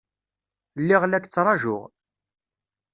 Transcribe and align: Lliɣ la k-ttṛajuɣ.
Lliɣ 0.81 1.03
la 1.05 1.19
k-ttṛajuɣ. 1.23 1.81